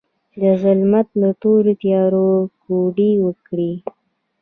[0.41, 1.07] د ظلمت
[1.41, 2.29] تورو تیارو،
[2.63, 3.71] کوډې وکړې